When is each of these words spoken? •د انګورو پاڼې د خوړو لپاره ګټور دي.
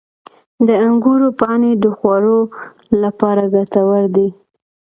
•د 0.67 0.69
انګورو 0.85 1.27
پاڼې 1.39 1.71
د 1.83 1.85
خوړو 1.97 2.39
لپاره 3.03 3.43
ګټور 3.55 4.03
دي. 4.15 4.27